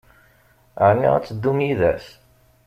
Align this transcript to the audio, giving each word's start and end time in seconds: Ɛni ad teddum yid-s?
Ɛni 0.87 1.07
ad 1.15 1.23
teddum 1.25 1.59
yid-s? 1.65 2.05